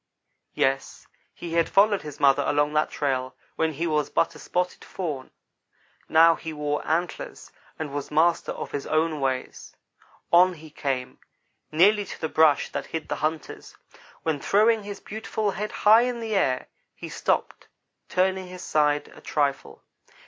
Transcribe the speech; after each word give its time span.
Yes, 0.55 1.05
he 1.31 1.53
had 1.53 1.69
followed 1.69 2.01
his 2.01 2.19
mother 2.19 2.41
along 2.47 2.73
that 2.73 2.89
trail 2.89 3.35
when 3.55 3.73
he 3.73 3.85
was 3.85 4.09
but 4.09 4.33
a 4.33 4.39
spotted 4.39 4.83
fawn 4.83 5.29
now 6.09 6.33
he 6.33 6.51
wore 6.53 6.81
antlers, 6.87 7.51
and 7.77 7.93
was 7.93 8.09
master 8.09 8.51
of 8.51 8.71
his 8.71 8.87
own 8.87 9.19
ways. 9.19 9.75
On 10.33 10.53
he 10.55 10.71
came 10.71 11.19
nearly 11.71 12.03
to 12.05 12.19
the 12.19 12.29
brush 12.29 12.71
that 12.71 12.87
hid 12.87 13.09
the 13.09 13.17
hunters, 13.21 13.77
when, 14.23 14.39
throwing 14.39 14.81
his 14.81 14.99
beautiful 14.99 15.51
head 15.51 15.71
high 15.71 16.01
in 16.01 16.19
the 16.19 16.33
air, 16.33 16.65
he 16.95 17.07
stopped, 17.07 17.67
turning 18.09 18.47
his 18.47 18.63
side 18.63 19.09
a 19.09 19.21
trifle. 19.21 19.83